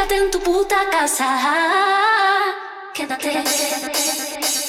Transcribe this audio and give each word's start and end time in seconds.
Quédate 0.00 0.18
en 0.22 0.30
tu 0.30 0.38
puta 0.38 0.76
casa. 0.90 1.26
Quédate. 2.94 4.59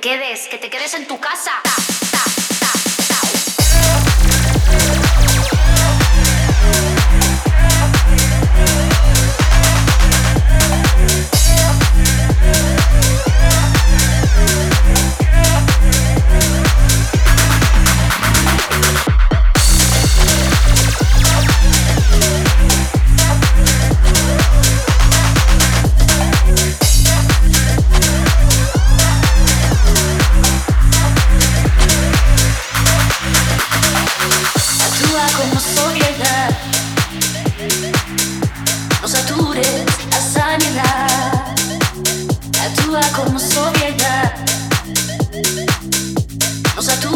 quedes, 0.00 0.48
que 0.48 0.58
te 0.58 0.70
quedes 0.70 0.94
en 0.94 1.06
tu 1.06 1.18
casa. 1.18 1.52
Como 35.54 35.66
soledad, 35.66 36.50
no 39.00 39.06
satures 39.06 39.84
la 40.10 40.20
sanidad, 40.20 41.54
actúa 42.60 43.00
como 43.14 43.38
soledad, 43.38 44.34
no 46.74 46.82
satures. 46.82 47.13